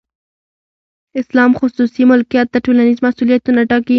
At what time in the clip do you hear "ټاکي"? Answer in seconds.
3.69-3.89